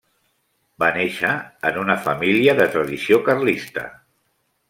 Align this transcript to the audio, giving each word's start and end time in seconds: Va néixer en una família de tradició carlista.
Va 0.83 0.87
néixer 0.95 1.33
en 1.71 1.77
una 1.83 1.97
família 2.07 2.57
de 2.61 2.67
tradició 2.77 3.21
carlista. 3.31 3.87